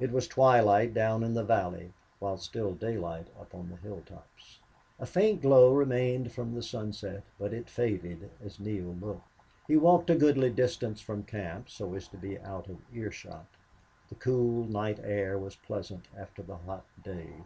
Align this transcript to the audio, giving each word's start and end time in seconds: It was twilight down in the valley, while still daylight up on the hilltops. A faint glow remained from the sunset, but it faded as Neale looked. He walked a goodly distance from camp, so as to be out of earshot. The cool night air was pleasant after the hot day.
It 0.00 0.10
was 0.10 0.26
twilight 0.26 0.94
down 0.94 1.22
in 1.22 1.34
the 1.34 1.44
valley, 1.44 1.92
while 2.18 2.36
still 2.38 2.74
daylight 2.74 3.28
up 3.38 3.54
on 3.54 3.68
the 3.70 3.76
hilltops. 3.76 4.58
A 4.98 5.06
faint 5.06 5.40
glow 5.42 5.72
remained 5.72 6.32
from 6.32 6.52
the 6.56 6.62
sunset, 6.64 7.22
but 7.38 7.52
it 7.52 7.68
faded 7.70 8.32
as 8.44 8.58
Neale 8.58 8.96
looked. 9.00 9.28
He 9.68 9.76
walked 9.76 10.10
a 10.10 10.16
goodly 10.16 10.50
distance 10.50 11.00
from 11.00 11.22
camp, 11.22 11.70
so 11.70 11.94
as 11.94 12.08
to 12.08 12.16
be 12.16 12.36
out 12.40 12.66
of 12.68 12.78
earshot. 12.92 13.46
The 14.08 14.16
cool 14.16 14.64
night 14.64 14.98
air 15.04 15.38
was 15.38 15.54
pleasant 15.54 16.08
after 16.18 16.42
the 16.42 16.56
hot 16.56 16.84
day. 17.04 17.44